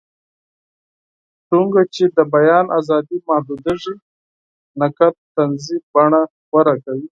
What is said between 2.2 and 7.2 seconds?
بیان ازادي محدودېږي، نقد طنزي بڼه غوره کوي.